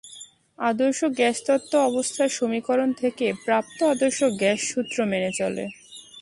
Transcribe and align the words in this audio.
আদর্শ 0.59 0.99
গ্যাস 1.17 1.37
তত্ত্ব 1.47 1.73
অবস্থার 1.89 2.29
সমীকরণ 2.29 2.89
থেকে 2.93 3.25
প্রাপ্ত 3.45 3.77
আদর্শ 3.93 4.19
গ্যাস 4.39 4.59
সূত্র 4.71 4.97
মেনে 5.11 5.31
চলে। 5.39 5.63